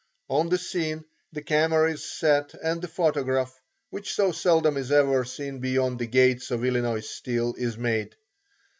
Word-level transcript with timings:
On 0.29 0.49
the 0.49 0.57
scene, 0.57 1.05
the 1.31 1.43
camera 1.43 1.91
is 1.91 2.03
set 2.03 2.55
and 2.55 2.81
the 2.81 2.87
photograph 2.87 3.61
which 3.91 4.13
so 4.15 4.31
seldom 4.31 4.75
is 4.75 4.91
ever 4.91 5.23
seen 5.25 5.59
beyond 5.59 5.99
the 5.99 6.07
gates 6.07 6.49
of 6.49 6.65
Illinois 6.65 7.05
Steel 7.05 7.53
is 7.55 7.77
made. 7.77 8.15